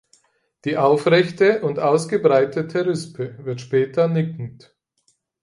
[0.65, 4.75] Die aufrechte und ausgebreitete Rispe wird später nickend.